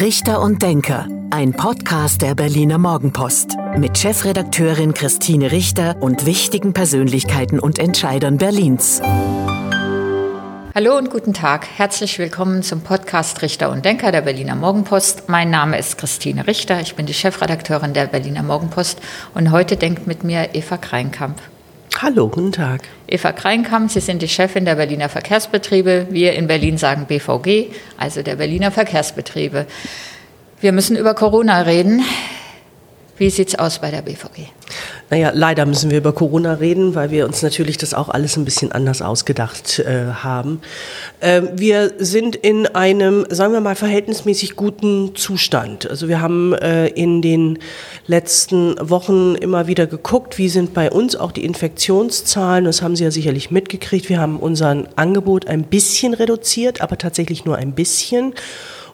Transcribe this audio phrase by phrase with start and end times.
[0.00, 7.58] Richter und Denker, ein Podcast der Berliner Morgenpost mit Chefredakteurin Christine Richter und wichtigen Persönlichkeiten
[7.58, 9.02] und Entscheidern Berlins.
[10.72, 11.66] Hallo und guten Tag.
[11.66, 15.28] Herzlich willkommen zum Podcast Richter und Denker der Berliner Morgenpost.
[15.28, 16.80] Mein Name ist Christine Richter.
[16.80, 19.00] Ich bin die Chefredakteurin der Berliner Morgenpost
[19.34, 21.40] und heute denkt mit mir Eva Kreinkamp.
[22.00, 22.82] Hallo, guten Tag.
[23.08, 26.06] Eva Kreinkamp, Sie sind die Chefin der Berliner Verkehrsbetriebe.
[26.10, 29.66] Wir in Berlin sagen BVG, also der Berliner Verkehrsbetriebe.
[30.60, 32.04] Wir müssen über Corona reden.
[33.16, 34.46] Wie sieht es aus bei der BVG?
[35.10, 38.44] Naja, leider müssen wir über Corona reden, weil wir uns natürlich das auch alles ein
[38.44, 40.60] bisschen anders ausgedacht äh, haben.
[41.20, 45.88] Äh, wir sind in einem, sagen wir mal, verhältnismäßig guten Zustand.
[45.88, 47.58] Also wir haben äh, in den
[48.06, 52.66] letzten Wochen immer wieder geguckt, wie sind bei uns auch die Infektionszahlen.
[52.66, 54.10] Das haben Sie ja sicherlich mitgekriegt.
[54.10, 58.34] Wir haben unser Angebot ein bisschen reduziert, aber tatsächlich nur ein bisschen.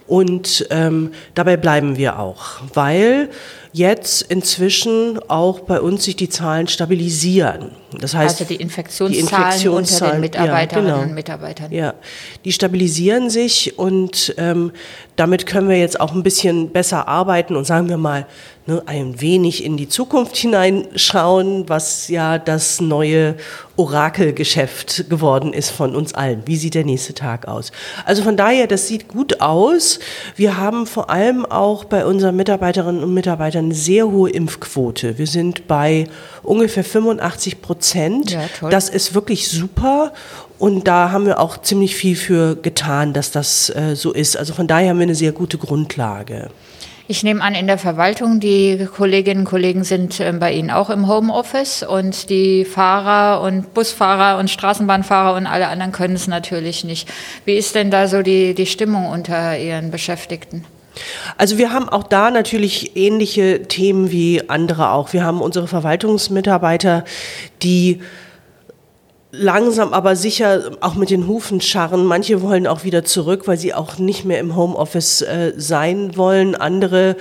[0.06, 3.30] Und ähm, dabei bleiben wir auch, weil
[3.74, 7.72] jetzt inzwischen auch bei uns sich die Zahlen stabilisieren.
[8.00, 11.08] Das heißt, also die Infektionszahlen, die Infektionszahlen unter den Mitarbeiterinnen ja, genau.
[11.08, 11.72] und Mitarbeitern.
[11.72, 11.94] Ja,
[12.44, 14.70] die stabilisieren sich und ähm,
[15.16, 18.26] damit können wir jetzt auch ein bisschen besser arbeiten und sagen wir mal
[18.66, 23.36] ne, ein wenig in die Zukunft hineinschauen, was ja das neue
[23.76, 26.42] Orakelgeschäft geworden ist von uns allen.
[26.46, 27.72] Wie sieht der nächste Tag aus?
[28.04, 29.98] Also von daher, das sieht gut aus.
[30.36, 35.18] Wir haben vor allem auch bei unseren Mitarbeiterinnen und Mitarbeitern eine sehr hohe Impfquote.
[35.18, 36.06] Wir sind bei
[36.42, 38.30] ungefähr 85 Prozent.
[38.30, 40.12] Ja, das ist wirklich super.
[40.58, 44.36] Und da haben wir auch ziemlich viel für getan, dass das äh, so ist.
[44.36, 46.50] Also von daher haben wir eine sehr gute Grundlage.
[47.06, 50.88] Ich nehme an, in der Verwaltung, die Kolleginnen und Kollegen sind äh, bei Ihnen auch
[50.88, 56.82] im Homeoffice und die Fahrer und Busfahrer und Straßenbahnfahrer und alle anderen können es natürlich
[56.82, 57.06] nicht.
[57.44, 60.64] Wie ist denn da so die, die Stimmung unter Ihren Beschäftigten?
[61.36, 65.12] Also wir haben auch da natürlich ähnliche Themen wie andere auch.
[65.12, 67.04] Wir haben unsere Verwaltungsmitarbeiter,
[67.62, 68.00] die
[69.30, 72.04] langsam aber sicher auch mit den Hufen scharren.
[72.04, 76.54] Manche wollen auch wieder zurück, weil sie auch nicht mehr im Homeoffice äh, sein wollen.
[76.54, 77.16] Andere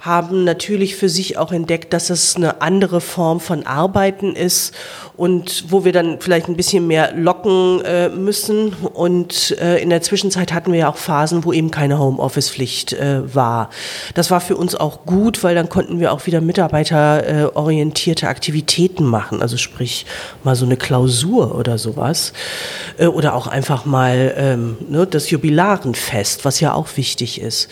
[0.00, 4.72] haben natürlich für sich auch entdeckt, dass es eine andere Form von Arbeiten ist
[5.16, 8.74] und wo wir dann vielleicht ein bisschen mehr locken äh, müssen.
[8.74, 13.34] Und äh, in der Zwischenzeit hatten wir ja auch Phasen, wo eben keine Homeoffice-Pflicht äh,
[13.34, 13.70] war.
[14.14, 19.42] Das war für uns auch gut, weil dann konnten wir auch wieder mitarbeiterorientierte Aktivitäten machen.
[19.42, 20.06] Also sprich
[20.44, 22.32] mal so eine Klausur oder sowas.
[22.98, 27.68] Äh, oder auch einfach mal ähm, ne, das Jubilarenfest, was ja auch wichtig ist.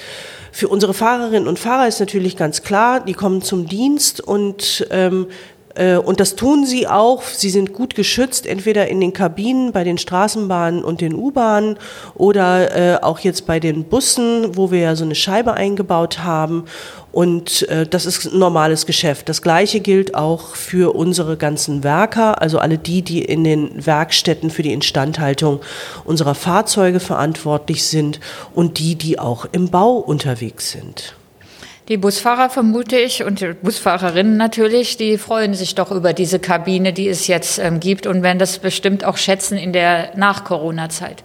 [0.56, 5.27] Für unsere Fahrerinnen und Fahrer ist natürlich ganz klar, die kommen zum Dienst und ähm,
[5.28, 5.56] äh,
[6.04, 7.22] und das tun sie auch.
[7.22, 11.78] Sie sind gut geschützt, entweder in den Kabinen bei den Straßenbahnen und den U-Bahnen
[12.14, 16.64] oder äh, auch jetzt bei den Bussen, wo wir ja so eine Scheibe eingebaut haben.
[17.12, 19.28] Und äh, das ist normales Geschäft.
[19.31, 24.50] Das Gleiche gilt auch für unsere ganzen Werker, also alle die, die in den Werkstätten
[24.50, 25.60] für die Instandhaltung
[26.04, 28.20] unserer Fahrzeuge verantwortlich sind
[28.54, 31.14] und die, die auch im Bau unterwegs sind.
[31.89, 36.93] Die Busfahrer vermute ich und die Busfahrerinnen natürlich, die freuen sich doch über diese Kabine,
[36.93, 41.23] die es jetzt ähm, gibt und werden das bestimmt auch schätzen in der Nach-Corona-Zeit.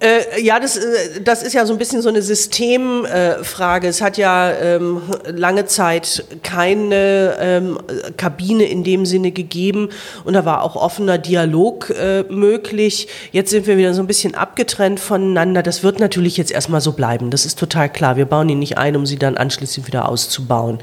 [0.00, 3.86] Äh, ja, das, äh, das ist ja so ein bisschen so eine Systemfrage.
[3.86, 7.78] Äh, es hat ja ähm, lange Zeit keine ähm,
[8.16, 9.88] Kabine in dem Sinne gegeben
[10.24, 13.08] und da war auch offener Dialog äh, möglich.
[13.32, 15.64] Jetzt sind wir wieder so ein bisschen abgetrennt voneinander.
[15.64, 17.30] Das wird natürlich jetzt erstmal so bleiben.
[17.30, 18.16] Das ist total klar.
[18.16, 20.78] Wir bauen ihn nicht ein, um sie dann anschließend wieder auszubauen.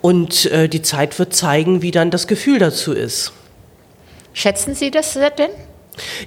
[0.00, 3.32] Und äh, die Zeit wird zeigen, wie dann das Gefühl dazu ist.
[4.32, 5.50] Schätzen Sie das denn?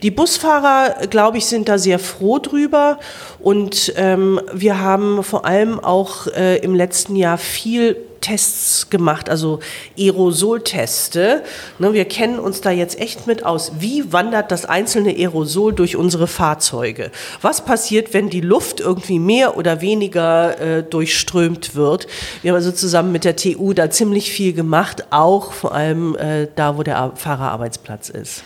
[0.02, 3.00] Die Busfahrer, glaube ich, sind da sehr froh drüber.
[3.40, 9.60] Und ähm, wir haben vor allem auch äh, im letzten Jahr viel Tests gemacht, also
[9.98, 11.44] Aerosolteste.
[11.80, 13.74] Ne, wir kennen uns da jetzt echt mit aus.
[13.80, 17.12] Wie wandert das einzelne Aerosol durch unsere Fahrzeuge?
[17.42, 22.08] Was passiert, wenn die Luft irgendwie mehr oder weniger äh, durchströmt wird?
[22.42, 26.48] Wir haben also zusammen mit der TU da ziemlich viel gemacht, auch vor allem äh,
[26.56, 28.44] da, wo der Fahrerarbeitsplatz ist.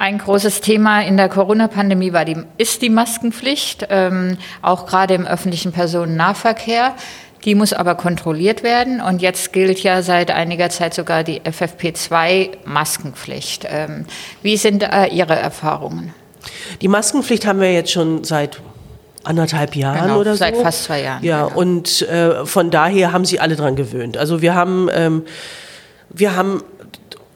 [0.00, 5.26] Ein großes Thema in der Corona-Pandemie war die, ist die Maskenpflicht, ähm, auch gerade im
[5.26, 6.94] öffentlichen Personennahverkehr.
[7.44, 13.66] Die muss aber kontrolliert werden und jetzt gilt ja seit einiger Zeit sogar die FFP2-Maskenpflicht.
[13.68, 14.06] Ähm,
[14.42, 16.14] wie sind äh, Ihre Erfahrungen?
[16.80, 18.60] Die Maskenpflicht haben wir jetzt schon seit
[19.24, 20.38] anderthalb Jahren genau, oder so.
[20.38, 21.24] Seit fast zwei Jahren.
[21.24, 21.58] Ja, genau.
[21.58, 24.16] und äh, von daher haben sie alle dran gewöhnt.
[24.16, 25.24] Also wir haben, ähm,
[26.08, 26.62] wir haben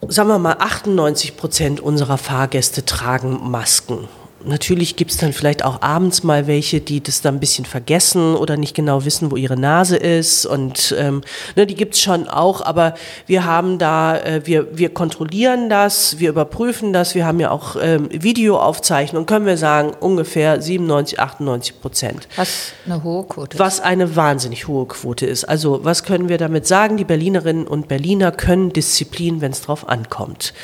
[0.08, 4.08] sagen wir mal, 98 Prozent unserer Fahrgäste tragen Masken.
[4.44, 8.34] Natürlich gibt es dann vielleicht auch abends mal welche, die das dann ein bisschen vergessen
[8.34, 10.46] oder nicht genau wissen, wo ihre Nase ist.
[10.46, 11.22] Und ähm,
[11.56, 12.94] ne, die gibt es schon auch, aber
[13.26, 17.76] wir haben da, äh, wir, wir kontrollieren das, wir überprüfen das, wir haben ja auch
[17.80, 22.28] ähm, Videoaufzeichnungen, können wir sagen, ungefähr 97, 98 Prozent.
[22.36, 23.60] Was eine hohe Quote ist.
[23.60, 25.44] Was eine wahnsinnig hohe Quote ist.
[25.44, 26.96] Also was können wir damit sagen?
[26.96, 30.54] Die Berlinerinnen und Berliner können Disziplin, wenn es drauf ankommt.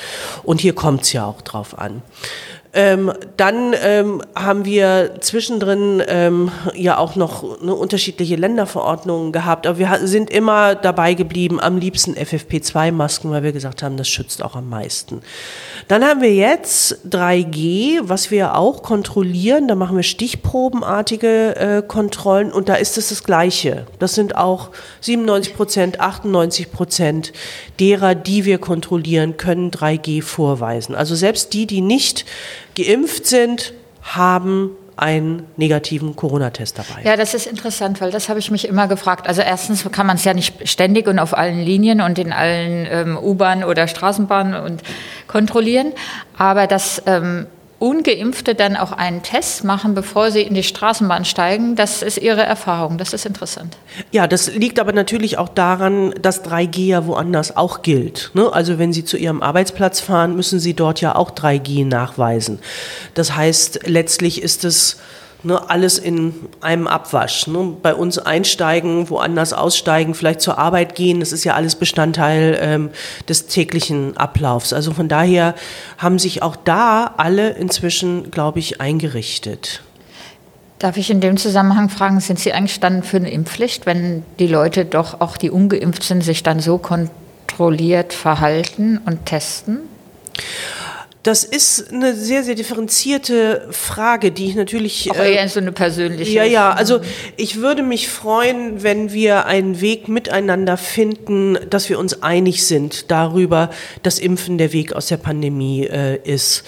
[0.42, 2.02] Und hier kommt es ja auch drauf an.
[2.74, 9.78] Ähm, dann ähm, haben wir zwischendrin ähm, ja auch noch ne, unterschiedliche Länderverordnungen gehabt, aber
[9.78, 14.54] wir sind immer dabei geblieben, am liebsten FFP2-Masken, weil wir gesagt haben, das schützt auch
[14.54, 15.22] am meisten.
[15.88, 19.66] Dann haben wir jetzt 3G, was wir auch kontrollieren.
[19.66, 23.86] Da machen wir stichprobenartige äh, Kontrollen und da ist es das Gleiche.
[23.98, 24.70] Das sind auch
[25.00, 27.32] 97 Prozent, 98 Prozent
[27.80, 30.94] derer, die wir kontrollieren, können 3G vorweisen.
[30.94, 32.26] Also selbst die, die nicht
[32.82, 37.02] geimpft sind, haben einen negativen Corona-Test dabei.
[37.04, 39.28] Ja, das ist interessant, weil das habe ich mich immer gefragt.
[39.28, 42.86] Also erstens kann man es ja nicht ständig und auf allen Linien und in allen
[42.90, 44.82] ähm, U-Bahnen oder Straßenbahnen und
[45.28, 45.92] kontrollieren,
[46.36, 47.46] aber das ähm,
[47.78, 52.42] Ungeimpfte dann auch einen Test machen, bevor sie in die Straßenbahn steigen, das ist ihre
[52.42, 52.98] Erfahrung.
[52.98, 53.76] Das ist interessant.
[54.10, 58.32] Ja, das liegt aber natürlich auch daran, dass 3G ja woanders auch gilt.
[58.34, 58.52] Ne?
[58.52, 62.58] Also wenn Sie zu Ihrem Arbeitsplatz fahren, müssen Sie dort ja auch 3G nachweisen.
[63.14, 64.98] Das heißt, letztlich ist es
[65.42, 67.46] ne, alles in einem Abwasch.
[67.46, 67.76] Ne?
[67.82, 72.90] Bei uns einsteigen, woanders aussteigen, vielleicht zur Arbeit gehen, das ist ja alles Bestandteil ähm,
[73.28, 74.72] des täglichen Ablaufs.
[74.72, 75.54] Also von daher
[75.98, 79.82] haben sich auch da alle inzwischen, glaube ich, eingerichtet.
[80.78, 84.84] Darf ich in dem Zusammenhang fragen, sind Sie dann für eine Impfpflicht, wenn die Leute
[84.84, 89.80] doch auch die ungeimpft sind, sich dann so kontrolliert verhalten und testen?
[91.28, 95.10] Das ist eine sehr, sehr differenzierte Frage, die ich natürlich.
[95.10, 96.32] Aber eher so eine persönliche.
[96.32, 96.72] Ja, ja.
[96.72, 97.00] Also
[97.36, 103.10] ich würde mich freuen, wenn wir einen Weg miteinander finden, dass wir uns einig sind
[103.10, 103.68] darüber,
[104.02, 106.64] dass Impfen der Weg aus der Pandemie äh, ist.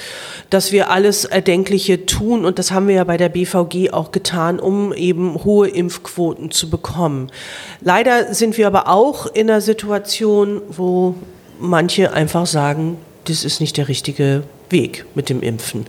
[0.51, 4.61] Dass wir alles Erdenkliche tun und das haben wir ja bei der BVG auch getan,
[4.61, 7.33] um eben hohe Impfquoten zu bekommen.
[7.81, 11.15] Leider sind wir aber auch in einer Situation, wo
[11.59, 12.99] manche einfach sagen,
[13.31, 15.87] das ist nicht der richtige Weg mit dem Impfen.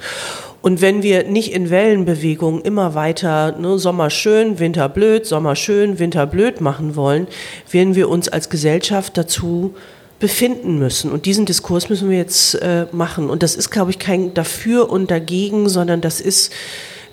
[0.62, 5.98] Und wenn wir nicht in Wellenbewegungen immer weiter ne, Sommer schön, Winter blöd, Sommer schön,
[5.98, 7.28] Winter blöd machen wollen,
[7.72, 9.74] werden wir uns als Gesellschaft dazu
[10.20, 11.12] befinden müssen.
[11.12, 13.30] Und diesen Diskurs müssen wir jetzt äh, machen.
[13.30, 16.54] Und das ist, glaube ich, kein dafür und dagegen, sondern das ist,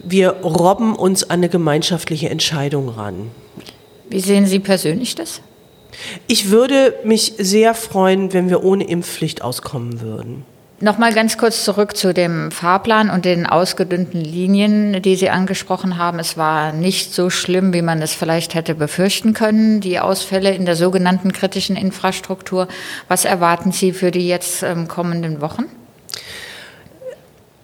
[0.04, 3.30] wir robben uns an eine gemeinschaftliche Entscheidung ran.
[4.10, 5.40] Wie sehen Sie persönlich das?
[6.26, 10.44] Ich würde mich sehr freuen, wenn wir ohne Impfpflicht auskommen würden.
[10.80, 16.20] Nochmal ganz kurz zurück zu dem Fahrplan und den ausgedünnten Linien, die Sie angesprochen haben.
[16.20, 20.66] Es war nicht so schlimm, wie man es vielleicht hätte befürchten können, die Ausfälle in
[20.66, 22.68] der sogenannten kritischen Infrastruktur.
[23.08, 25.64] Was erwarten Sie für die jetzt ähm, kommenden Wochen?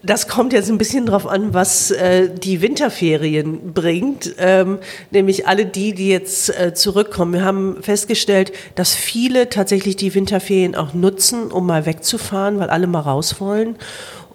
[0.04, 4.78] Das kommt jetzt ein bisschen drauf an, was äh, die Winterferien bringt, ähm,
[5.10, 7.32] nämlich alle die, die jetzt äh, zurückkommen.
[7.32, 12.86] Wir haben festgestellt, dass viele tatsächlich die Winterferien auch nutzen, um mal wegzufahren, weil alle
[12.86, 13.76] mal raus wollen.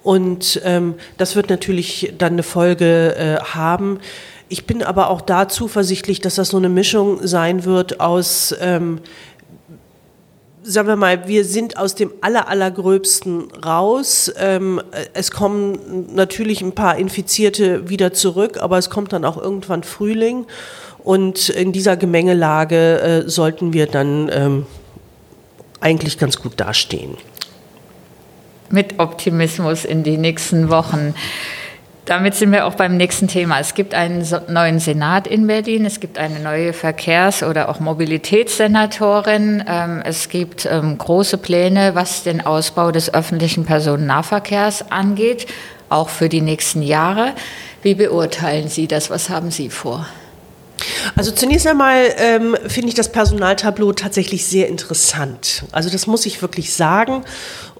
[0.02, 4.00] Und ähm, das wird natürlich dann eine Folge äh, haben.
[4.48, 8.98] Ich bin aber auch da zuversichtlich, dass das so eine Mischung sein wird aus ähm,
[10.62, 14.32] sagen wir mal, wir sind aus dem aller, allergröbsten raus.
[14.38, 14.80] Ähm,
[15.14, 20.46] es kommen natürlich ein paar Infizierte wieder zurück, aber es kommt dann auch irgendwann Frühling.
[20.98, 24.66] Und in dieser Gemengelage äh, sollten wir dann ähm,
[25.80, 27.16] eigentlich ganz gut dastehen.
[28.68, 31.14] Mit Optimismus in die nächsten Wochen.
[32.06, 33.60] Damit sind wir auch beim nächsten Thema.
[33.60, 39.64] Es gibt einen neuen Senat in Berlin, es gibt eine neue Verkehrs- oder auch Mobilitätssenatorin,
[39.68, 45.46] ähm, es gibt ähm, große Pläne, was den Ausbau des öffentlichen Personennahverkehrs angeht,
[45.88, 47.34] auch für die nächsten Jahre.
[47.82, 49.10] Wie beurteilen Sie das?
[49.10, 50.06] Was haben Sie vor?
[51.16, 55.64] Also zunächst einmal ähm, finde ich das Personaltableau tatsächlich sehr interessant.
[55.72, 57.24] Also das muss ich wirklich sagen.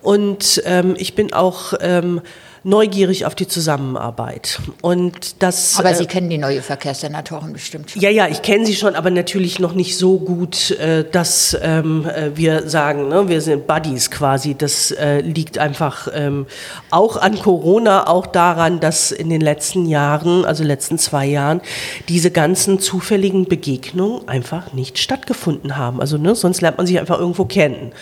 [0.02, 2.20] Und ähm, ich bin auch ähm,
[2.62, 4.60] neugierig auf die Zusammenarbeit.
[4.82, 8.02] Und das, aber Sie äh, kennen die neue Verkehrssenatorin bestimmt schon.
[8.02, 12.06] Ja, ja, ich kenne sie schon, aber natürlich noch nicht so gut, äh, dass ähm,
[12.06, 14.54] äh, wir sagen, ne, wir sind Buddies quasi.
[14.54, 16.46] Das äh, liegt einfach ähm,
[16.90, 21.60] auch an Corona, auch daran, dass in den letzten Jahren, also letzten zwei Jahren,
[22.08, 26.00] diese ganzen zufälligen Begegnungen einfach nicht stattgefunden haben.
[26.00, 27.92] Also ne, sonst lernt man sich einfach irgendwo kennen.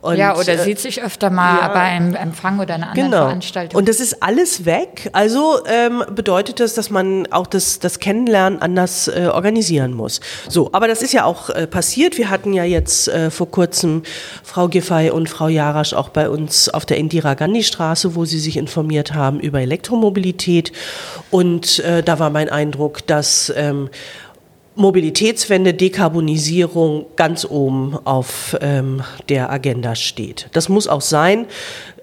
[0.00, 3.10] Und, ja, oder äh, sieht sich öfter mal ja, bei einem Empfang oder einer anderen
[3.10, 3.24] genau.
[3.24, 3.78] Veranstaltung.
[3.78, 5.10] Und das ist ist alles weg.
[5.12, 10.20] Also ähm, bedeutet das, dass man auch das, das Kennenlernen anders äh, organisieren muss.
[10.48, 12.16] So, aber das ist ja auch äh, passiert.
[12.16, 14.02] Wir hatten ja jetzt äh, vor kurzem
[14.42, 18.38] Frau Giffey und Frau Jarasch auch bei uns auf der Indira Gandhi Straße, wo sie
[18.38, 20.72] sich informiert haben über Elektromobilität.
[21.30, 23.90] Und äh, da war mein Eindruck, dass ähm,
[24.78, 30.48] Mobilitätswende, Dekarbonisierung ganz oben auf ähm, der Agenda steht.
[30.52, 31.46] Das muss auch sein.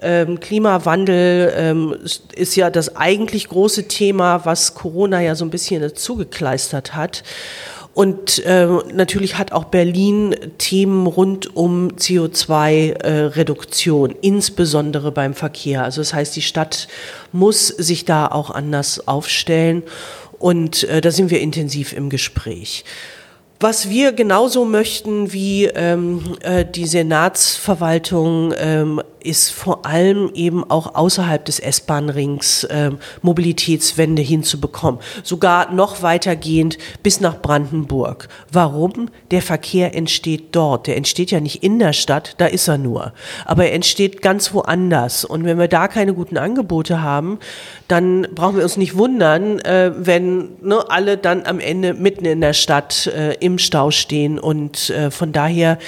[0.02, 1.96] Ähm, Klimawandel ähm,
[2.34, 7.22] ist ja das eigentlich große Thema, was Corona ja so ein bisschen zugekleistert hat.
[7.96, 15.82] Und äh, natürlich hat auch Berlin Themen rund um CO2-Reduktion, äh, insbesondere beim Verkehr.
[15.82, 16.88] Also das heißt, die Stadt
[17.32, 19.82] muss sich da auch anders aufstellen.
[20.38, 22.84] Und äh, da sind wir intensiv im Gespräch.
[23.58, 30.94] Was wir genauso möchten wie ähm, äh, die Senatsverwaltung ähm, ist vor allem eben auch
[30.94, 32.92] außerhalb des S-Bahn-Rings äh,
[33.22, 35.00] Mobilitätswende hinzubekommen.
[35.22, 38.28] Sogar noch weitergehend bis nach Brandenburg.
[38.52, 39.10] Warum?
[39.30, 40.86] Der Verkehr entsteht dort.
[40.86, 43.12] Der entsteht ja nicht in der Stadt, da ist er nur.
[43.44, 45.24] Aber er entsteht ganz woanders.
[45.24, 47.38] Und wenn wir da keine guten Angebote haben,
[47.88, 52.40] dann brauchen wir uns nicht wundern, äh, wenn ne, alle dann am Ende mitten in
[52.40, 54.38] der Stadt äh, im Stau stehen.
[54.38, 55.78] Und äh, von daher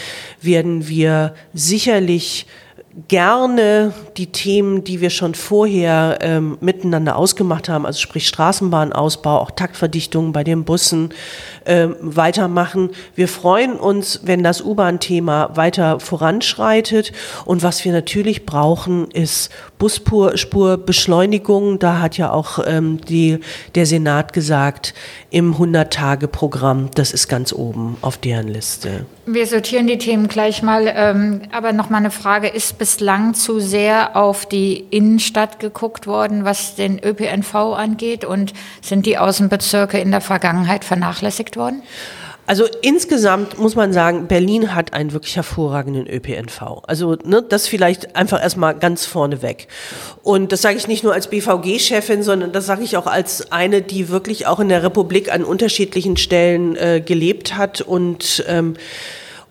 [0.41, 2.47] werden wir sicherlich
[3.07, 9.53] gerne die Themen, die wir schon vorher ähm, miteinander ausgemacht haben, also sprich Straßenbahnausbau, auch
[9.53, 11.11] Taktverdichtungen bei den Bussen,
[11.65, 12.91] ähm, weitermachen.
[13.15, 17.13] Wir freuen uns, wenn das U-Bahn-Thema weiter voranschreitet.
[17.45, 21.79] Und was wir natürlich brauchen, ist Busspurbeschleunigung.
[21.79, 23.39] Da hat ja auch ähm, die,
[23.77, 24.95] der Senat gesagt,
[25.31, 29.07] im 100-Tage-Programm, das ist ganz oben auf deren Liste.
[29.27, 30.93] Wir sortieren die Themen gleich mal.
[30.93, 36.47] Ähm, aber noch mal eine Frage, ist bislang zu sehr auf die Innenstadt geguckt worden,
[36.47, 38.25] was den ÖPNV angeht?
[38.25, 41.83] Und sind die Außenbezirke in der Vergangenheit vernachlässigt worden?
[42.47, 46.83] Also insgesamt muss man sagen, Berlin hat einen wirklich hervorragenden ÖPNV.
[46.87, 49.69] Also ne, das vielleicht einfach erstmal ganz vorne weg.
[50.23, 53.83] Und das sage ich nicht nur als BVG-Chefin, sondern das sage ich auch als eine,
[53.83, 58.77] die wirklich auch in der Republik an unterschiedlichen Stellen äh, gelebt hat und ähm,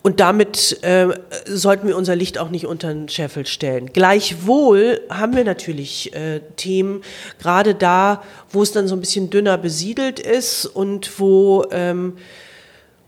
[0.03, 1.09] und damit äh,
[1.45, 3.91] sollten wir unser Licht auch nicht unter den Scheffel stellen.
[3.91, 7.01] Gleichwohl haben wir natürlich äh, Themen,
[7.39, 12.17] gerade da, wo es dann so ein bisschen dünner besiedelt ist und wo, ähm,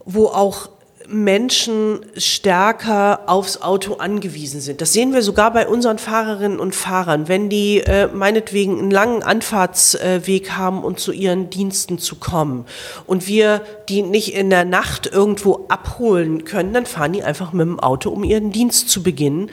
[0.04, 0.70] wo auch
[1.10, 4.80] Menschen stärker aufs Auto angewiesen sind.
[4.80, 7.28] Das sehen wir sogar bei unseren Fahrerinnen und Fahrern.
[7.28, 12.66] Wenn die äh, meinetwegen einen langen Anfahrtsweg haben um zu ihren Diensten zu kommen
[13.08, 17.66] und wir die nicht in der Nacht irgendwo abholen können, dann fahren die einfach mit
[17.66, 19.50] dem Auto, um ihren Dienst zu beginnen.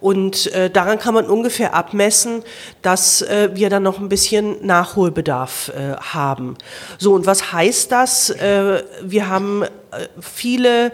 [0.00, 2.42] Und äh, daran kann man ungefähr abmessen,
[2.82, 6.56] dass äh, wir dann noch ein bisschen Nachholbedarf äh, haben.
[6.98, 8.30] So, und was heißt das?
[8.30, 9.64] Äh, wir haben
[10.20, 10.92] viele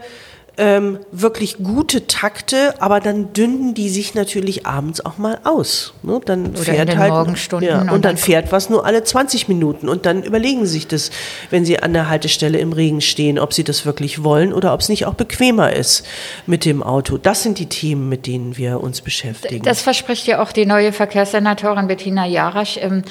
[0.58, 5.92] ähm, wirklich gute Takte, aber dann dünnen die sich natürlich abends auch mal aus.
[6.02, 6.18] Ne?
[6.24, 8.86] Dann Oder fährt in den halt, Morgenstunden ja, und und, dann, dann- fährt was nur
[8.86, 11.10] alle 20 Minuten und dann überlegen sie sich das,
[11.50, 14.80] wenn sie an der Haltestelle im Regen stehen, ob sie das wirklich wollen oder ob
[14.80, 16.06] es nicht auch bequemer ist
[16.46, 17.18] mit dem Auto.
[17.18, 19.62] Das sind die Themen, mit denen wir uns beschäftigen.
[19.62, 22.78] Das verspricht ja auch die neue Verkehrssenatorin Bettina Jarasch.
[22.80, 23.02] Ähm,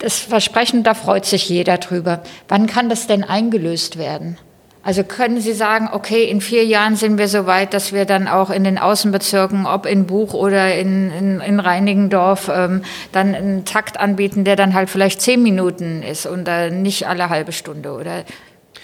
[0.00, 2.24] Das Versprechen, da freut sich jeder drüber.
[2.48, 4.36] Wann kann das denn eingelöst werden?
[4.84, 8.28] Also können Sie sagen, okay, in vier Jahren sind wir so weit, dass wir dann
[8.28, 13.64] auch in den Außenbezirken, ob in Buch oder in, in, in Reinigendorf, ähm, dann einen
[13.64, 17.92] Takt anbieten, der dann halt vielleicht zehn Minuten ist und äh, nicht alle halbe Stunde?
[17.92, 18.24] Oder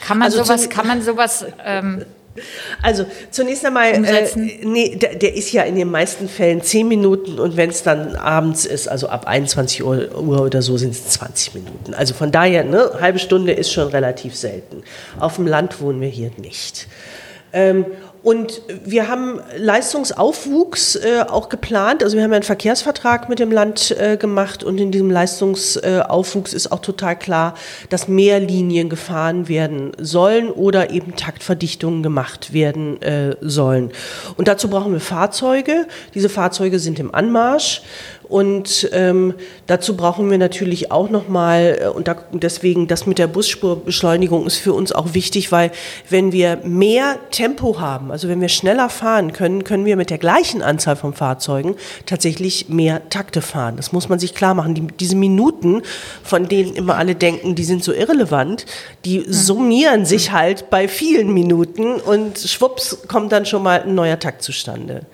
[0.01, 2.07] kann man Also sowas, kann man sowas ähm,
[2.83, 4.29] Also zunächst einmal, äh,
[4.63, 8.17] nee, der, der ist ja in den meisten Fällen 10 Minuten und wenn es dann
[8.17, 11.95] abends ist, also ab 21 Uhr, Uhr oder so, sind es 20 Minuten.
[11.95, 14.83] Also von daher, ne, halbe Stunde ist schon relativ selten.
[15.19, 16.87] Auf dem Land wohnen wir hier nicht.
[17.53, 17.87] Ähm,
[18.23, 22.03] und wir haben Leistungsaufwuchs äh, auch geplant.
[22.03, 26.53] Also wir haben ja einen Verkehrsvertrag mit dem Land äh, gemacht und in diesem Leistungsaufwuchs
[26.53, 27.55] ist auch total klar,
[27.89, 33.91] dass mehr Linien gefahren werden sollen oder eben Taktverdichtungen gemacht werden äh, sollen.
[34.37, 35.87] Und dazu brauchen wir Fahrzeuge.
[36.15, 37.83] Diese Fahrzeuge sind im Anmarsch.
[38.31, 39.35] Und ähm,
[39.67, 44.59] dazu brauchen wir natürlich auch nochmal, äh, und da, deswegen das mit der Busspurbeschleunigung ist
[44.59, 45.73] für uns auch wichtig, weil
[46.09, 50.19] wenn wir mehr Tempo haben, also wenn wir schneller fahren können, können wir mit der
[50.19, 51.75] gleichen Anzahl von Fahrzeugen
[52.07, 53.77] tatsächlich mehr Takte fahren.
[53.77, 54.77] Das muss man sich klar machen.
[54.77, 55.83] Die, diese Minuten,
[56.23, 58.65] von denen immer alle denken, die sind so irrelevant,
[59.05, 64.21] die summieren sich halt bei vielen Minuten und schwupps kommt dann schon mal ein neuer
[64.21, 65.05] Takt zustande.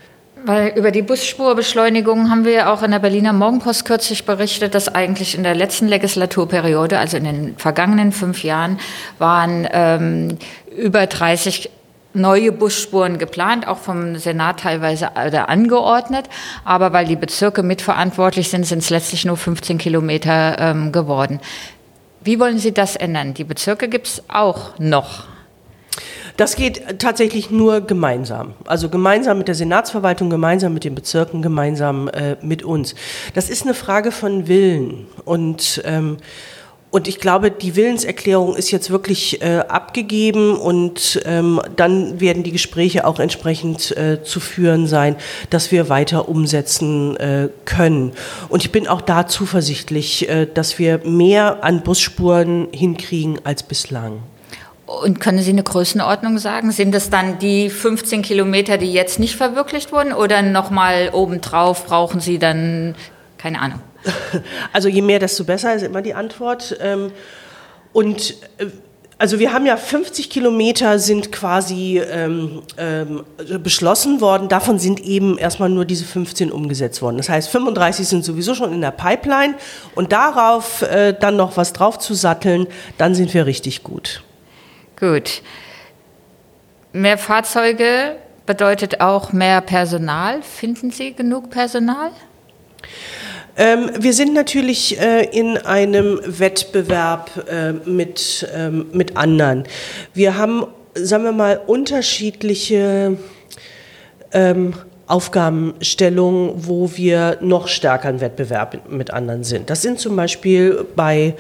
[0.47, 5.37] Weil über die Busspurbeschleunigung haben wir auch in der Berliner Morgenpost kürzlich berichtet, dass eigentlich
[5.37, 8.79] in der letzten Legislaturperiode, also in den vergangenen fünf Jahren,
[9.19, 10.39] waren ähm,
[10.79, 11.69] über 30
[12.15, 16.27] neue Busspuren geplant, auch vom Senat teilweise oder angeordnet.
[16.65, 21.41] Aber weil die Bezirke mitverantwortlich sind, sind es letztlich nur 15 Kilometer ähm, geworden.
[22.21, 23.35] Wie wollen Sie das ändern?
[23.35, 25.25] Die Bezirke gibt es auch noch.
[26.37, 28.55] Das geht tatsächlich nur gemeinsam.
[28.67, 32.95] Also gemeinsam mit der Senatsverwaltung, gemeinsam mit den Bezirken, gemeinsam äh, mit uns.
[33.35, 35.07] Das ist eine Frage von Willen.
[35.25, 36.19] Und, ähm,
[36.91, 42.53] und ich glaube, die Willenserklärung ist jetzt wirklich äh, abgegeben und ähm, dann werden die
[42.53, 45.17] Gespräche auch entsprechend äh, zu führen sein,
[45.49, 48.13] dass wir weiter umsetzen äh, können.
[48.51, 54.21] Und ich bin auch da zuversichtlich, äh, dass wir mehr an Busspuren hinkriegen als bislang.
[54.87, 56.71] Und können Sie eine Größenordnung sagen?
[56.71, 60.13] Sind das dann die 15 Kilometer, die jetzt nicht verwirklicht wurden?
[60.13, 62.95] Oder nochmal obendrauf brauchen Sie dann,
[63.37, 63.81] keine Ahnung?
[64.73, 66.77] Also je mehr, desto besser ist immer die Antwort.
[66.81, 67.11] Ähm,
[67.93, 68.67] und äh,
[69.19, 73.25] also wir haben ja 50 Kilometer sind quasi ähm, ähm,
[73.63, 74.49] beschlossen worden.
[74.49, 77.17] Davon sind eben erstmal nur diese 15 umgesetzt worden.
[77.17, 79.55] Das heißt, 35 sind sowieso schon in der Pipeline
[79.95, 82.67] und darauf äh, dann noch was drauf zu satteln,
[82.99, 84.23] dann sind wir richtig gut.
[84.99, 85.43] Gut.
[86.93, 90.43] Mehr Fahrzeuge bedeutet auch mehr Personal.
[90.43, 92.11] Finden Sie genug Personal?
[93.59, 99.65] Ähm, wir sind natürlich äh, in einem Wettbewerb äh, mit, ähm, mit anderen.
[100.15, 103.19] Wir haben, sagen wir mal, unterschiedliche
[104.33, 104.75] ähm,
[105.07, 109.71] Aufgabenstellungen, wo wir noch stärker im Wettbewerb mit anderen sind.
[109.71, 111.35] Das sind zum Beispiel bei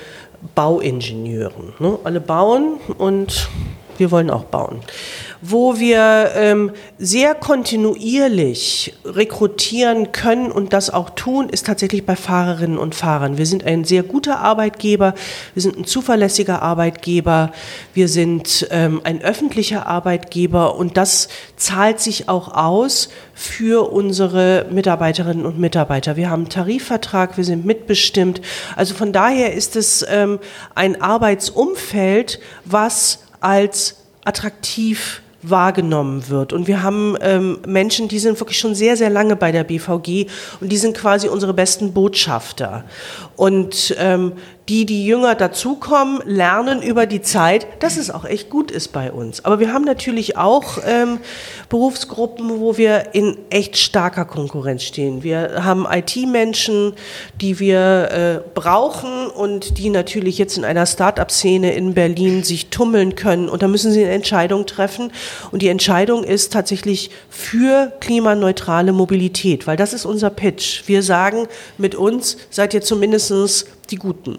[0.54, 1.74] Bauingenieuren.
[1.78, 1.98] Ne?
[2.04, 3.48] Alle bauen und
[3.98, 4.80] wir wollen auch bauen
[5.40, 12.78] wo wir ähm, sehr kontinuierlich rekrutieren können und das auch tun, ist tatsächlich bei Fahrerinnen
[12.78, 13.38] und Fahrern.
[13.38, 15.14] Wir sind ein sehr guter Arbeitgeber,
[15.54, 17.52] wir sind ein zuverlässiger Arbeitgeber,
[17.94, 25.44] wir sind ähm, ein öffentlicher Arbeitgeber und das zahlt sich auch aus für unsere Mitarbeiterinnen
[25.44, 26.16] und Mitarbeiter.
[26.16, 28.40] Wir haben einen Tarifvertrag, wir sind mitbestimmt.
[28.76, 30.38] Also von daher ist es ähm,
[30.74, 36.52] ein Arbeitsumfeld, was als attraktiv wahrgenommen wird.
[36.52, 40.26] Und wir haben ähm, Menschen, die sind wirklich schon sehr, sehr lange bei der BVG
[40.60, 42.84] und die sind quasi unsere besten Botschafter.
[43.36, 44.32] Und ähm,
[44.68, 49.12] die, die jünger dazukommen, lernen über die Zeit, dass es auch echt gut ist bei
[49.12, 49.44] uns.
[49.44, 51.18] Aber wir haben natürlich auch ähm,
[51.68, 55.22] Berufsgruppen, wo wir in echt starker Konkurrenz stehen.
[55.22, 56.94] Wir haben IT-Menschen,
[57.40, 63.14] die wir äh, brauchen und die natürlich jetzt in einer Start-up-Szene in Berlin sich tummeln
[63.14, 63.48] können.
[63.48, 65.12] Und da müssen sie eine Entscheidung treffen.
[65.52, 70.82] Und die Entscheidung ist tatsächlich für klimaneutrale Mobilität, weil das ist unser Pitch.
[70.86, 71.46] Wir sagen,
[71.78, 73.25] mit uns seid ihr zumindest
[73.90, 74.38] die Guten.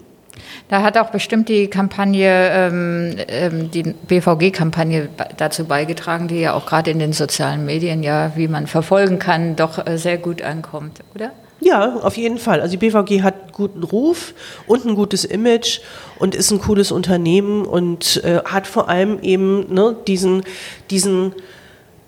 [0.70, 6.66] Da hat auch bestimmt die Kampagne, ähm, ähm die BVG-Kampagne dazu beigetragen, die ja auch
[6.66, 11.00] gerade in den sozialen Medien ja, wie man verfolgen kann, doch äh, sehr gut ankommt,
[11.16, 11.32] oder?
[11.60, 12.62] Ja, auf jeden Fall.
[12.62, 14.34] Also die BVG hat einen guten Ruf
[14.68, 15.80] und ein gutes Image
[16.20, 20.44] und ist ein cooles Unternehmen und äh, hat vor allem eben ne, diesen,
[20.92, 21.34] diesen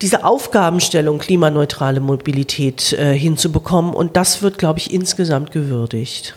[0.01, 3.93] diese Aufgabenstellung klimaneutrale Mobilität äh, hinzubekommen.
[3.93, 6.35] Und das wird, glaube ich, insgesamt gewürdigt.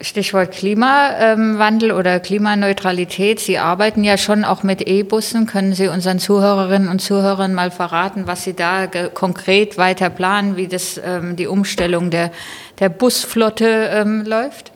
[0.00, 3.38] Stichwort Klimawandel oder Klimaneutralität.
[3.40, 5.46] Sie arbeiten ja schon auch mit E-Bussen.
[5.46, 10.68] Können Sie unseren Zuhörerinnen und Zuhörern mal verraten, was Sie da konkret weiter planen, wie
[10.68, 12.30] das, ähm, die Umstellung der,
[12.78, 14.69] der Busflotte ähm, läuft?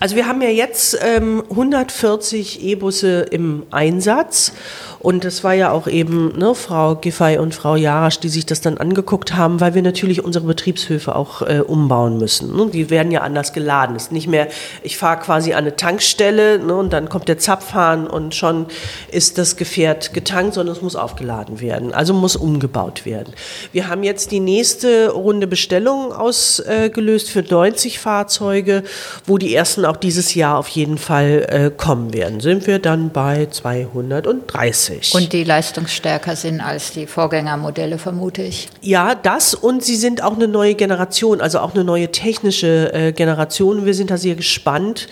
[0.00, 4.52] Also wir haben ja jetzt ähm, 140 E-Busse im Einsatz
[5.00, 8.60] und das war ja auch eben ne, Frau Giffey und Frau Jarasch, die sich das
[8.60, 12.56] dann angeguckt haben, weil wir natürlich unsere Betriebshöfe auch äh, umbauen müssen.
[12.56, 12.68] Ne?
[12.72, 13.94] Die werden ja anders geladen.
[13.94, 14.48] Es ist nicht mehr,
[14.82, 18.66] ich fahre quasi an eine Tankstelle ne, und dann kommt der Zapfhahn und schon
[19.12, 21.94] ist das Gefährt getankt, sondern es muss aufgeladen werden.
[21.94, 23.34] Also muss umgebaut werden.
[23.72, 28.82] Wir haben jetzt die nächste Runde Bestellungen ausgelöst für 90 Fahrzeuge,
[29.26, 32.40] wo die ersten auch dieses Jahr auf jeden Fall äh, kommen werden.
[32.40, 34.78] Sind wir dann bei 230.
[34.78, 35.14] 20.
[35.14, 38.68] Und die leistungsstärker sind als die Vorgängermodelle, vermute ich.
[38.80, 43.12] Ja, das und sie sind auch eine neue Generation, also auch eine neue technische äh,
[43.12, 43.84] Generation.
[43.84, 45.08] Wir sind da sehr gespannt,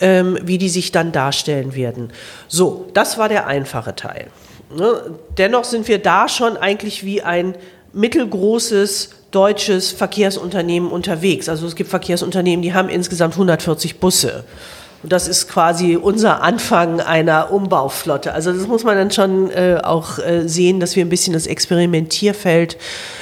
[0.00, 2.10] ähm, wie die sich dann darstellen werden.
[2.48, 4.26] So, das war der einfache Teil.
[4.76, 5.02] Ne?
[5.38, 7.54] Dennoch sind wir da schon eigentlich wie ein
[7.94, 11.48] mittelgroßes deutsches Verkehrsunternehmen unterwegs.
[11.48, 14.44] Also es gibt Verkehrsunternehmen, die haben insgesamt 140 Busse.
[15.04, 18.32] Und das ist quasi unser Anfang einer Umbauflotte.
[18.32, 21.46] Also das muss man dann schon äh, auch äh, sehen, dass wir ein bisschen das
[21.46, 22.78] Experimentierfeld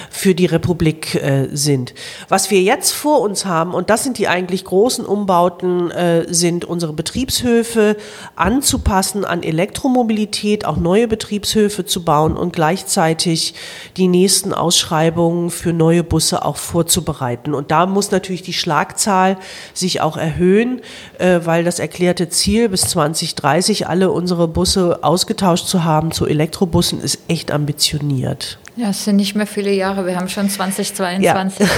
[0.09, 1.93] für die Republik äh, sind.
[2.29, 6.65] Was wir jetzt vor uns haben, und das sind die eigentlich großen Umbauten, äh, sind
[6.65, 7.97] unsere Betriebshöfe
[8.37, 13.55] anzupassen an Elektromobilität, auch neue Betriebshöfe zu bauen und gleichzeitig
[13.97, 17.55] die nächsten Ausschreibungen für neue Busse auch vorzubereiten.
[17.55, 19.37] Und da muss natürlich die Schlagzahl
[19.75, 20.83] sich auch erhöhen,
[21.19, 27.01] äh, weil das erklärte Ziel bis 2030 alle unsere Busse ausgetauscht zu haben zu Elektrobussen
[27.01, 28.59] ist echt ambitioniert.
[28.77, 31.67] Ja, es sind nicht mehr viele Jahre, wir haben schon 2022.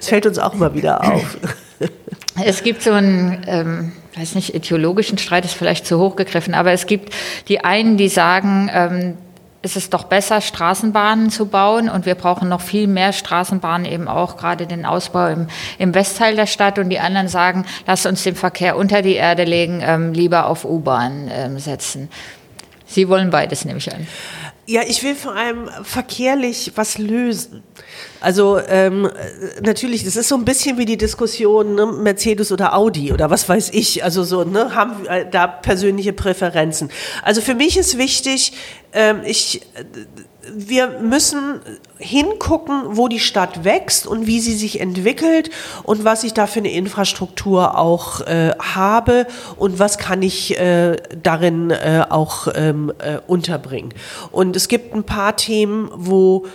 [0.00, 1.38] Es fällt uns auch mal wieder auf.
[2.44, 6.72] Es gibt so einen, ähm, weiß nicht, ideologischen Streit ist vielleicht zu hoch gegriffen, aber
[6.72, 7.14] es gibt
[7.48, 9.16] die einen, die sagen, ähm,
[9.66, 14.06] es ist doch besser, Straßenbahnen zu bauen und wir brauchen noch viel mehr Straßenbahnen, eben
[14.06, 15.48] auch gerade den Ausbau im,
[15.78, 19.42] im Westteil der Stadt und die anderen sagen, lass uns den Verkehr unter die Erde
[19.42, 22.08] legen, ähm, lieber auf U-Bahn ähm, setzen.
[22.86, 24.06] Sie wollen beides, nehme ich an.
[24.66, 27.62] Ja, ich will vor allem verkehrlich was lösen.
[28.26, 29.08] Also ähm,
[29.62, 33.48] natürlich, das ist so ein bisschen wie die Diskussion ne, Mercedes oder Audi oder was
[33.48, 34.02] weiß ich.
[34.02, 36.90] Also so ne, haben wir da persönliche Präferenzen.
[37.22, 38.52] Also für mich ist wichtig,
[38.92, 39.60] ähm, ich
[40.52, 41.60] wir müssen
[41.98, 45.50] hingucken, wo die Stadt wächst und wie sie sich entwickelt
[45.84, 50.96] und was ich da für eine Infrastruktur auch äh, habe und was kann ich äh,
[51.22, 53.94] darin äh, auch ähm, äh, unterbringen.
[54.32, 56.46] Und es gibt ein paar Themen, wo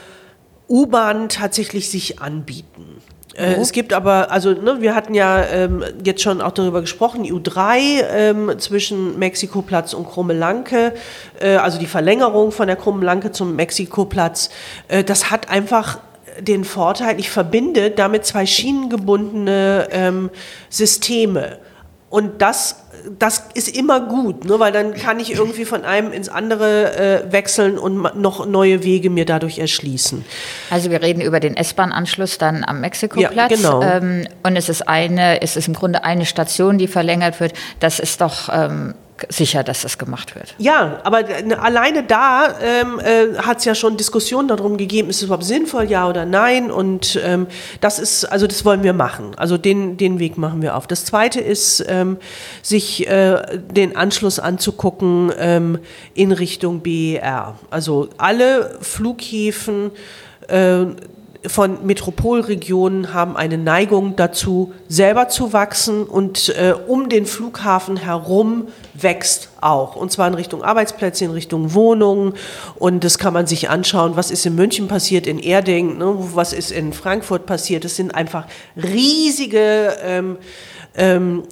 [0.71, 3.01] U-Bahn tatsächlich sich anbieten.
[3.35, 7.23] Äh, es gibt aber, also ne, wir hatten ja ähm, jetzt schon auch darüber gesprochen,
[7.23, 10.93] U3 ähm, zwischen Mexikoplatz und Krummelanke,
[11.39, 14.49] äh, also die Verlängerung von der Krummelanke zum Mexikoplatz,
[14.87, 15.99] äh, das hat einfach
[16.39, 20.29] den Vorteil, ich verbinde damit zwei schienengebundene ähm,
[20.69, 21.59] Systeme.
[22.09, 22.80] Und das
[23.17, 24.59] das ist immer gut, ne?
[24.59, 29.09] weil dann kann ich irgendwie von einem ins andere äh, wechseln und noch neue Wege
[29.09, 30.25] mir dadurch erschließen.
[30.69, 33.35] Also wir reden über den S-Bahn-Anschluss dann am Mexikoplatz.
[33.35, 33.81] Ja, genau.
[33.81, 37.53] Ähm, und es ist eine, es ist im Grunde eine Station, die verlängert wird.
[37.79, 38.93] Das ist doch ähm,
[39.29, 40.55] sicher, dass das gemacht wird.
[40.57, 41.23] Ja, aber
[41.59, 45.85] alleine da ähm, äh, hat es ja schon Diskussionen darum gegeben, ist es überhaupt sinnvoll,
[45.85, 46.71] ja oder nein.
[46.71, 47.47] Und ähm,
[47.79, 49.31] das ist, also das wollen wir machen.
[49.37, 50.87] Also den, den Weg machen wir auf.
[50.87, 52.17] Das Zweite ist, ähm,
[52.61, 55.79] sich äh, den Anschluss anzugucken ähm,
[56.13, 57.55] in Richtung BER.
[57.69, 59.91] Also alle Flughäfen
[60.47, 60.85] äh,
[61.47, 68.67] von Metropolregionen haben eine Neigung dazu, selber zu wachsen und äh, um den Flughafen herum
[69.03, 69.95] wächst auch.
[69.95, 72.33] Und zwar in Richtung Arbeitsplätze, in Richtung Wohnungen.
[72.75, 76.53] Und das kann man sich anschauen, was ist in München passiert, in Erding, ne, was
[76.53, 77.83] ist in Frankfurt passiert.
[77.83, 80.37] Das sind einfach riesige ähm,
[80.95, 81.43] ähm,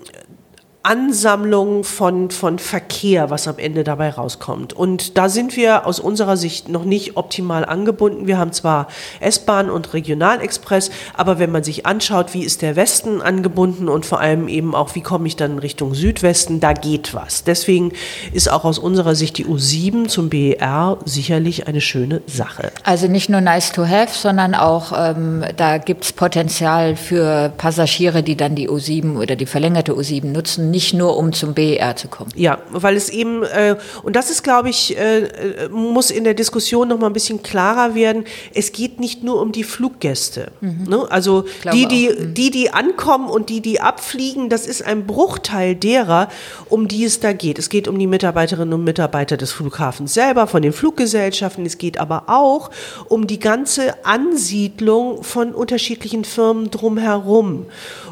[0.81, 4.71] Ansammlung von, von Verkehr, was am Ende dabei rauskommt.
[4.71, 8.27] Und da sind wir aus unserer Sicht noch nicht optimal angebunden.
[8.27, 8.87] Wir haben zwar
[9.19, 14.21] S-Bahn und Regionalexpress, aber wenn man sich anschaut, wie ist der Westen angebunden und vor
[14.21, 17.43] allem eben auch, wie komme ich dann Richtung Südwesten, da geht was.
[17.43, 17.91] Deswegen
[18.31, 22.71] ist auch aus unserer Sicht die U7 zum BER sicherlich eine schöne Sache.
[22.83, 28.23] Also nicht nur nice to have, sondern auch, ähm, da gibt es Potenzial für Passagiere,
[28.23, 32.07] die dann die U7 oder die verlängerte U7 nutzen nicht nur um zum BER zu
[32.07, 32.31] kommen.
[32.35, 36.33] Ja, weil es eben, äh, und das ist, glaube ich, äh, äh, muss in der
[36.33, 40.51] Diskussion noch mal ein bisschen klarer werden, es geht nicht nur um die Fluggäste.
[40.61, 40.85] Mhm.
[40.87, 41.07] Ne?
[41.09, 42.33] Also die die, mhm.
[42.33, 46.29] die, die ankommen und die, die abfliegen, das ist ein Bruchteil derer,
[46.69, 47.59] um die es da geht.
[47.59, 51.65] Es geht um die Mitarbeiterinnen und Mitarbeiter des Flughafens selber, von den Fluggesellschaften.
[51.65, 52.69] Es geht aber auch
[53.07, 57.65] um die ganze Ansiedlung von unterschiedlichen Firmen drumherum.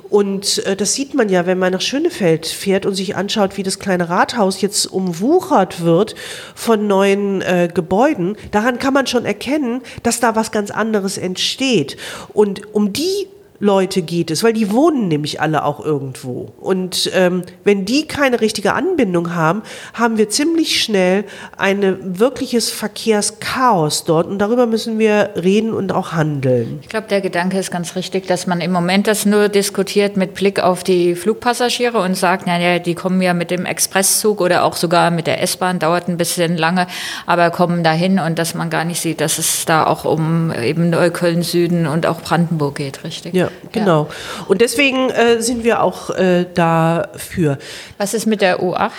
[0.10, 3.64] Und äh, das sieht man ja, wenn man nach Schönefeld fährt und sich anschaut, wie
[3.64, 6.16] das kleine Rathaus jetzt umwuchert wird
[6.56, 8.38] von neuen äh, Gebäuden.
[8.52, 11.98] Daran kann man schon erkennen, dass da was ganz anderes entsteht.
[12.34, 13.28] Und um die
[13.60, 16.54] Leute geht es, weil die wohnen nämlich alle auch irgendwo.
[16.60, 21.24] Und ähm, wenn die keine richtige Anbindung haben, haben wir ziemlich schnell
[21.58, 24.28] ein wirkliches Verkehrschaos dort.
[24.28, 26.80] Und darüber müssen wir reden und auch handeln.
[26.84, 30.36] Ich glaube, der Gedanke ist ganz richtig, dass man im Moment das nur diskutiert mit
[30.36, 34.76] Blick auf die Flugpassagiere und sagt, naja, die kommen ja mit dem Expresszug oder auch
[34.76, 36.88] sogar mit der S-Bahn, dauert ein bisschen lange,
[37.26, 40.90] aber kommen dahin und dass man gar nicht sieht, dass es da auch um eben
[40.92, 43.34] Neukölln Süden und auch Brandenburg geht, richtig?
[43.34, 44.04] Ja genau.
[44.04, 44.46] Ja.
[44.48, 47.58] Und deswegen äh, sind wir auch äh, dafür.
[47.98, 48.92] Was ist mit der U8?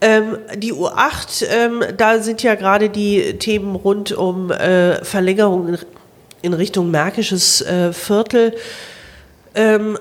[0.00, 5.78] Ähm, die U8, ähm, da sind ja gerade die Themen rund um äh, Verlängerung in,
[6.42, 8.54] in, Richtung Märkisches äh, Viertel.
[9.56, 9.98] Ähm,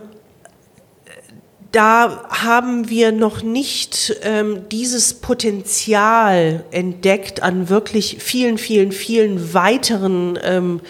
[1.72, 10.40] da haben wir noch nicht ähm, dieses Potenzial entdeckt an wirklich vielen, vielen, vielen weiteren
[10.44, 10.82] ähm,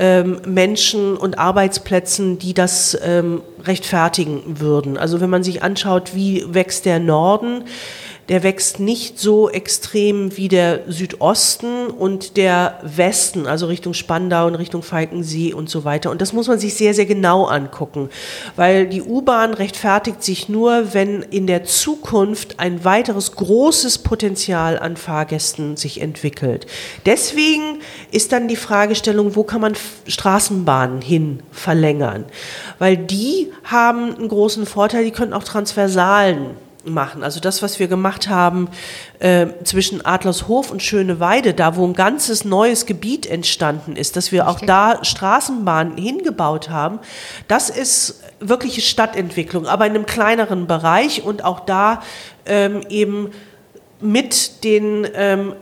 [0.00, 4.96] ähm, Menschen und Arbeitsplätzen, die das ähm, rechtfertigen würden.
[4.96, 7.64] Also wenn man sich anschaut, wie wächst der Norden,
[8.30, 14.54] der wächst nicht so extrem wie der Südosten und der Westen, also Richtung Spandau und
[14.54, 16.12] Richtung Falkensee und so weiter.
[16.12, 18.08] Und das muss man sich sehr, sehr genau angucken,
[18.54, 24.96] weil die U-Bahn rechtfertigt sich nur, wenn in der Zukunft ein weiteres großes Potenzial an
[24.96, 26.68] Fahrgästen sich entwickelt.
[27.06, 27.80] Deswegen
[28.12, 29.74] ist dann die Fragestellung, wo kann man
[30.06, 32.26] Straßenbahnen hin verlängern?
[32.78, 37.22] Weil die haben einen großen Vorteil, die können auch Transversalen machen.
[37.22, 38.68] Also das, was wir gemacht haben
[39.18, 44.48] äh, zwischen Adlershof und Schöneweide, da wo ein ganzes neues Gebiet entstanden ist, dass wir
[44.48, 47.00] auch da Straßenbahnen hingebaut haben,
[47.48, 52.02] das ist wirkliche Stadtentwicklung, aber in einem kleineren Bereich und auch da
[52.46, 53.30] ähm, eben
[54.00, 55.54] mit den ähm,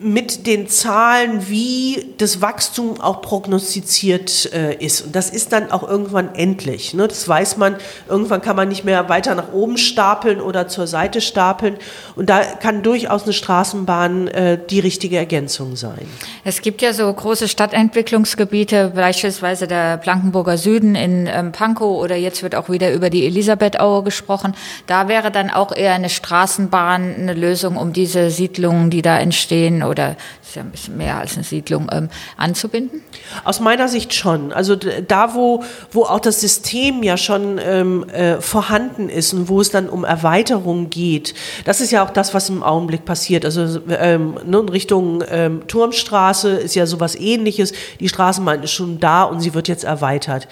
[0.00, 5.00] mit den Zahlen, wie das Wachstum auch prognostiziert äh, ist.
[5.06, 6.94] Und das ist dann auch irgendwann endlich.
[6.94, 7.08] Ne?
[7.08, 7.76] Das weiß man,
[8.08, 11.78] irgendwann kann man nicht mehr weiter nach oben stapeln oder zur Seite stapeln.
[12.14, 16.06] Und da kann durchaus eine Straßenbahn äh, die richtige Ergänzung sein.
[16.44, 22.44] Es gibt ja so große Stadtentwicklungsgebiete, beispielsweise der Blankenburger Süden in ähm, Pankow oder jetzt
[22.44, 24.54] wird auch wieder über die Elisabethaue gesprochen.
[24.86, 29.82] Da wäre dann auch eher eine Straßenbahn eine Lösung, um diese Siedlungen, die da entstehen,
[29.88, 33.02] oder ist ja ein bisschen mehr als eine Siedlung, ähm, anzubinden?
[33.44, 34.52] Aus meiner Sicht schon.
[34.52, 39.60] Also da, wo, wo auch das System ja schon ähm, äh, vorhanden ist und wo
[39.60, 43.44] es dann um Erweiterung geht, das ist ja auch das, was im Augenblick passiert.
[43.44, 47.72] Also ähm, ne, in Richtung ähm, Turmstraße ist ja sowas ähnliches.
[48.00, 50.48] Die Straßenbahn ist schon da und sie wird jetzt erweitert.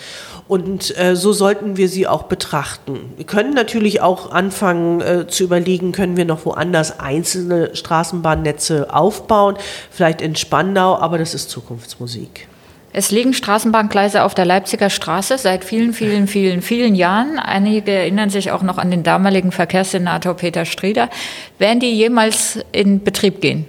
[0.48, 3.12] Und äh, so sollten wir sie auch betrachten.
[3.16, 9.56] Wir können natürlich auch anfangen äh, zu überlegen, können wir noch woanders einzelne Straßenbahnnetze aufbauen,
[9.90, 12.46] vielleicht in Spandau, aber das ist Zukunftsmusik.
[12.92, 17.38] Es liegen Straßenbahngleise auf der Leipziger Straße seit vielen, vielen, vielen, vielen Jahren.
[17.38, 21.10] Einige erinnern sich auch noch an den damaligen Verkehrssenator Peter Strieder.
[21.58, 23.66] Werden die jemals in Betrieb gehen?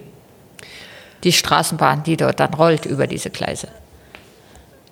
[1.24, 3.68] Die Straßenbahn, die dort dann rollt über diese Gleise?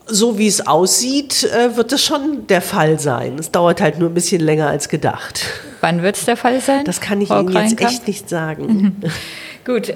[0.06, 3.36] So wie es aussieht, äh, wird es schon der Fall sein.
[3.38, 5.44] Es dauert halt nur ein bisschen länger als gedacht.
[5.80, 6.84] Wann wird es der Fall sein?
[6.84, 8.66] Das kann ich Frau Ihnen jetzt echt nicht sagen.
[8.66, 8.96] Mhm.
[9.64, 9.94] Gut.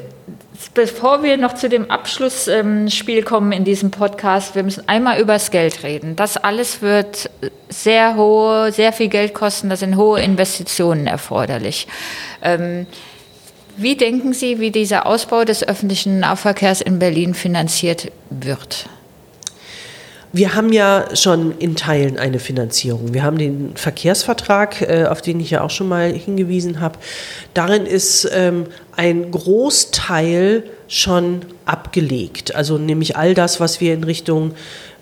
[0.74, 5.50] Bevor wir noch zu dem Abschlussspiel kommen in diesem Podcast, wir müssen einmal über das
[5.50, 6.16] Geld reden.
[6.16, 7.30] Das alles wird
[7.70, 9.70] sehr hohe, sehr viel Geld kosten.
[9.70, 11.86] Da sind hohe Investitionen erforderlich.
[12.42, 12.86] Ähm,
[13.78, 18.86] wie denken Sie, wie dieser Ausbau des öffentlichen Nahverkehrs in Berlin finanziert wird?
[20.32, 23.12] Wir haben ja schon in Teilen eine Finanzierung.
[23.12, 26.98] Wir haben den Verkehrsvertrag, äh, auf den ich ja auch schon mal hingewiesen habe.
[27.52, 28.66] Darin ist ähm,
[28.96, 32.54] ein Großteil schon abgelegt.
[32.54, 34.52] Also nämlich all das, was wir in Richtung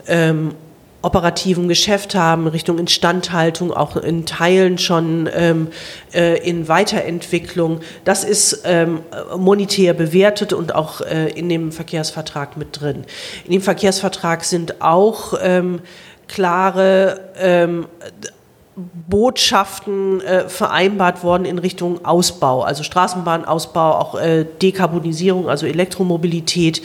[0.06, 0.54] ähm,
[1.00, 5.68] operativen Geschäft haben, Richtung Instandhaltung, auch in Teilen schon ähm,
[6.12, 7.80] äh, in Weiterentwicklung.
[8.04, 9.00] Das ist ähm,
[9.36, 13.04] monetär bewertet und auch äh, in dem Verkehrsvertrag mit drin.
[13.44, 15.80] In dem Verkehrsvertrag sind auch ähm,
[16.26, 17.86] klare ähm,
[19.08, 26.80] Botschaften äh, vereinbart worden in Richtung Ausbau, also Straßenbahnausbau, auch äh, Dekarbonisierung, also Elektromobilität.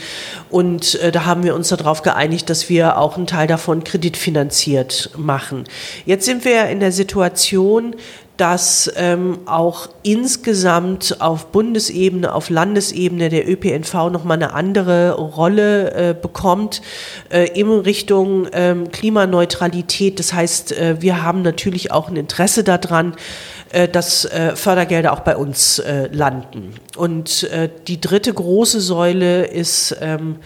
[0.50, 5.12] Und äh, da haben wir uns darauf geeinigt, dass wir auch einen Teil davon kreditfinanziert
[5.18, 5.66] machen.
[6.06, 7.96] Jetzt sind wir in der Situation,
[8.38, 16.15] dass ähm, auch insgesamt auf Bundesebene, auf Landesebene der ÖPNV nochmal eine andere Rolle äh,
[16.19, 16.82] bekommt
[17.30, 20.17] äh, in Richtung ähm, Klimaneutralität.
[20.17, 23.15] Das heißt, äh, wir haben natürlich auch ein Interesse daran,
[23.74, 26.76] äh, dass äh, Fördergelder auch bei uns äh, landen.
[26.96, 27.48] Und
[27.88, 30.38] die dritte große Säule ist ähm,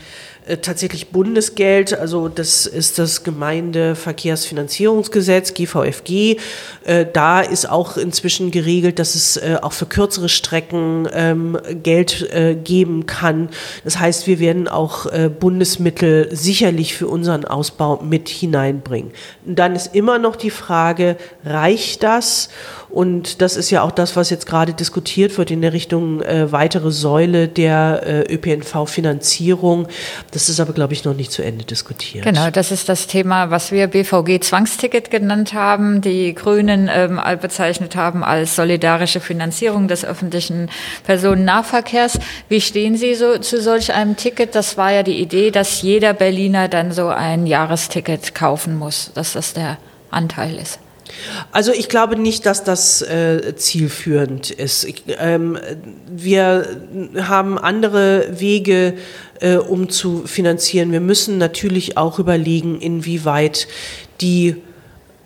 [0.48, 6.38] äh, tatsächlich Bundesgeld, also das ist das Gemeindeverkehrsfinanzierungsgesetz, GVFG.
[6.86, 12.30] Äh, da ist auch inzwischen geregelt, dass es äh, auch für kürzere Strecken ähm, Geld
[12.64, 13.50] geben kann.
[13.84, 15.06] Das heißt, wir werden auch
[15.40, 19.12] Bundesmittel sicherlich für unseren Ausbau mit hineinbringen.
[19.46, 22.50] Und dann ist immer noch die Frage, reicht das?
[22.90, 26.52] Und das ist ja auch das, was jetzt gerade diskutiert wird in der Richtung äh,
[26.52, 29.88] weitere Säule der äh, ÖPNV-Finanzierung.
[30.32, 32.24] Das ist aber, glaube ich, noch nicht zu Ende diskutiert.
[32.24, 38.24] Genau, das ist das Thema, was wir BVG-Zwangsticket genannt haben, die Grünen ähm, bezeichnet haben
[38.24, 40.70] als solidarische Finanzierung des öffentlichen
[41.06, 42.20] Personennahverkehrs.
[42.48, 44.56] Wie stehen Sie so zu solch einem Ticket?
[44.56, 49.34] Das war ja die Idee, dass jeder Berliner dann so ein Jahresticket kaufen muss, dass
[49.34, 49.78] das der
[50.10, 50.80] Anteil ist.
[51.52, 54.84] Also ich glaube nicht, dass das äh, zielführend ist.
[54.84, 55.58] Ich, ähm,
[56.10, 56.68] wir
[57.18, 58.96] haben andere Wege,
[59.40, 60.92] äh, um zu finanzieren.
[60.92, 63.68] Wir müssen natürlich auch überlegen, inwieweit
[64.22, 64.58] die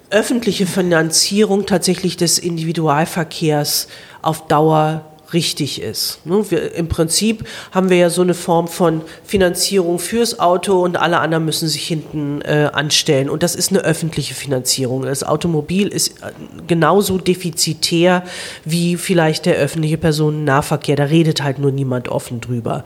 [0.10, 3.88] öffentliche Finanzierung tatsächlich des Individualverkehrs
[4.22, 6.26] auf Dauer richtig ist.
[6.26, 6.44] Ne?
[6.50, 11.20] Wir, Im Prinzip haben wir ja so eine Form von Finanzierung fürs Auto und alle
[11.20, 13.30] anderen müssen sich hinten äh, anstellen.
[13.30, 15.04] Und das ist eine öffentliche Finanzierung.
[15.04, 16.32] Das Automobil ist äh,
[16.68, 18.24] genauso defizitär
[18.66, 20.96] wie vielleicht der öffentliche Personennahverkehr.
[20.96, 22.84] Da redet halt nur niemand offen drüber.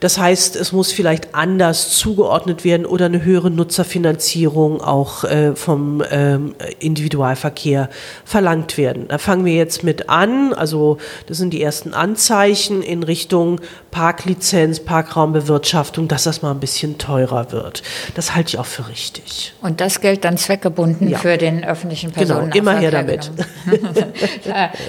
[0.00, 6.02] Das heißt, es muss vielleicht anders zugeordnet werden oder eine höhere Nutzerfinanzierung auch äh, vom
[6.10, 7.88] ähm, Individualverkehr
[8.24, 9.08] verlangt werden.
[9.08, 10.52] Da fangen wir jetzt mit an.
[10.52, 13.58] Also das sind die ersten ersten Anzeichen in Richtung
[13.90, 17.82] Parklizenz, Parkraumbewirtschaftung, dass das mal ein bisschen teurer wird.
[18.14, 19.54] Das halte ich auch für richtig.
[19.62, 21.16] Und das Geld dann zweckgebunden ja.
[21.16, 22.60] für den öffentlichen Personennahverkehr.
[22.60, 23.30] Genau, immer her damit.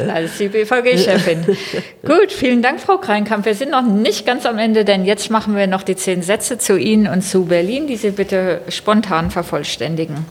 [0.14, 1.46] Als die BVG-Chefin.
[2.06, 3.46] Gut, vielen Dank, Frau Kreinkamp.
[3.46, 6.58] Wir sind noch nicht ganz am Ende, denn jetzt machen wir noch die zehn Sätze
[6.58, 10.26] zu Ihnen und zu Berlin, die Sie bitte spontan vervollständigen.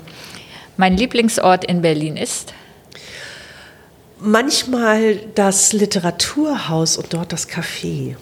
[0.77, 2.53] Mein Lieblingsort in Berlin ist?
[4.21, 8.17] Manchmal das Literaturhaus und dort das Café.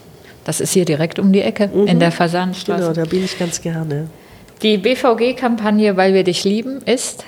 [0.44, 1.86] Das ist hier direkt um die Ecke mhm.
[1.86, 2.80] in der Fasanstraße.
[2.80, 4.08] Genau, da bin ich ganz gerne.
[4.62, 7.24] Die BVG-Kampagne Weil wir dich lieben ist?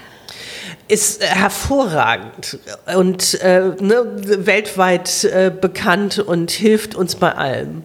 [0.88, 2.59] Ist hervorragend
[2.96, 4.06] und äh, ne,
[4.46, 7.83] weltweit äh, bekannt und hilft uns bei allem.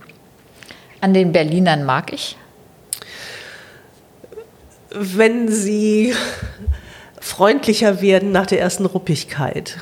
[1.02, 2.36] An den Berlinern mag ich?
[4.90, 6.16] Wenn sie
[7.20, 9.78] freundlicher werden nach der ersten Ruppigkeit.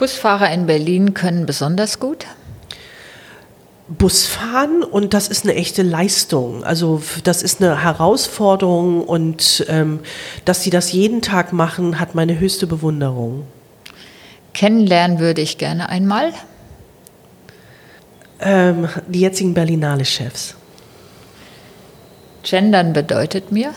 [0.00, 2.24] Busfahrer in Berlin können besonders gut?
[3.86, 6.64] Busfahren und das ist eine echte Leistung.
[6.64, 10.00] Also das ist eine Herausforderung und ähm,
[10.46, 13.44] dass sie das jeden Tag machen, hat meine höchste Bewunderung.
[14.54, 16.32] Kennenlernen würde ich gerne einmal.
[18.40, 20.54] Ähm, die jetzigen Berlinale-Chefs.
[22.42, 23.74] Gendern bedeutet mir?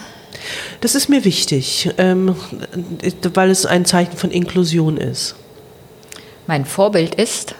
[0.79, 2.33] Das ist mir wichtig, ähm,
[3.33, 5.35] weil es ein Zeichen von Inklusion ist
[6.47, 7.55] mein Vorbild ist?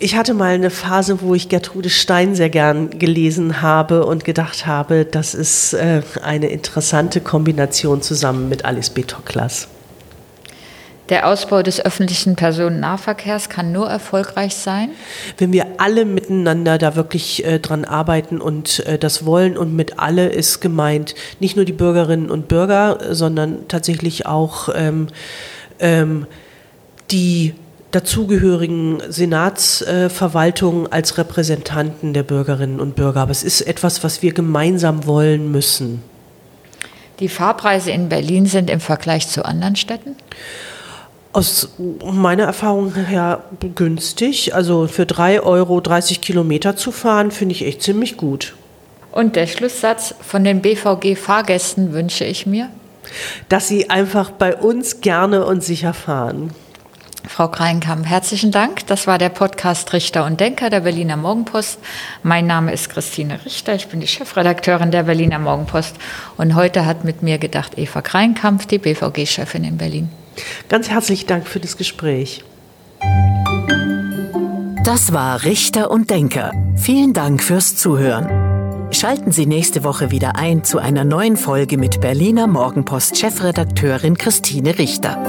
[0.00, 4.64] Ich hatte mal eine Phase, wo ich Gertrude Stein sehr gern gelesen habe und gedacht
[4.64, 9.02] habe, das ist äh, eine interessante Kombination zusammen mit Alice B.
[9.02, 9.66] Toklas.
[11.08, 14.90] Der Ausbau des öffentlichen Personennahverkehrs kann nur erfolgreich sein,
[15.38, 19.56] wenn wir alle miteinander da wirklich äh, dran arbeiten und äh, das wollen.
[19.56, 25.08] Und mit alle ist gemeint nicht nur die Bürgerinnen und Bürger, sondern tatsächlich auch ähm,
[25.80, 26.26] ähm,
[27.10, 27.54] die
[27.90, 33.20] dazugehörigen Senatsverwaltungen äh, als Repräsentanten der Bürgerinnen und Bürger.
[33.20, 36.02] Aber es ist etwas, was wir gemeinsam wollen müssen.
[37.20, 40.14] Die Fahrpreise in Berlin sind im Vergleich zu anderen Städten?
[41.32, 41.70] Aus
[42.04, 44.54] meiner Erfahrung her günstig.
[44.54, 48.54] Also für 3 Euro 30 Kilometer zu fahren, finde ich echt ziemlich gut.
[49.10, 52.68] Und der Schlusssatz von den BVG-Fahrgästen wünsche ich mir?
[53.48, 56.50] Dass sie einfach bei uns gerne und sicher fahren.
[57.26, 58.86] Frau Kreinkamp, herzlichen Dank.
[58.86, 61.78] Das war der Podcast Richter und Denker der Berliner Morgenpost.
[62.22, 63.74] Mein Name ist Christine Richter.
[63.74, 65.96] Ich bin die Chefredakteurin der Berliner Morgenpost.
[66.36, 70.08] Und heute hat mit mir gedacht Eva Kreinkamp, die BVG-Chefin in Berlin.
[70.68, 72.44] Ganz herzlichen Dank für das Gespräch.
[74.84, 76.52] Das war Richter und Denker.
[76.76, 78.48] Vielen Dank fürs Zuhören.
[78.90, 85.22] Schalten Sie nächste Woche wieder ein zu einer neuen Folge mit Berliner Morgenpost-Chefredakteurin Christine Richter.